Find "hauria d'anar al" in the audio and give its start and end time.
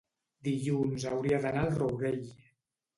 1.11-1.73